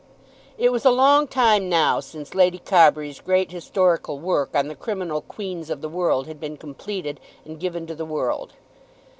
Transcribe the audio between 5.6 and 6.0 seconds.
of the